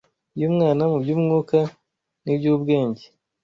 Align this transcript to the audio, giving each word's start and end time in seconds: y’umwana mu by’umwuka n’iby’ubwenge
y’umwana 0.39 0.83
mu 0.91 0.97
by’umwuka 1.03 1.57
n’iby’ubwenge 2.23 3.05